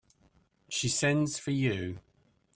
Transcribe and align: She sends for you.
She 0.67 0.87
sends 0.89 1.37
for 1.37 1.51
you. 1.51 1.99